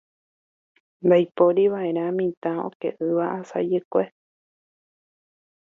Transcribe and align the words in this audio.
Ndaiporiva'erã 1.05 2.05
mitã 2.17 2.51
oke'ỹva 2.67 3.25
asajekue. 3.39 4.03